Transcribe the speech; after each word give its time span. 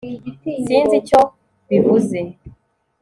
sinzi 0.63 0.93
icyo 1.01 1.21
bivuze 1.69 2.19